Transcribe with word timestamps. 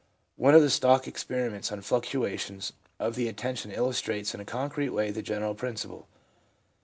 One 0.35 0.55
of 0.55 0.63
the 0.63 0.71
stock 0.71 1.07
experiments 1.07 1.71
on 1.71 1.79
fluctuations 1.81 2.73
of 2.99 3.13
the 3.13 3.27
attention 3.27 3.69
illustrates 3.69 4.33
in 4.33 4.39
a 4.39 4.45
concrete 4.45 4.89
way 4.89 5.11
the 5.11 5.21
general 5.21 5.53
principle. 5.53 6.07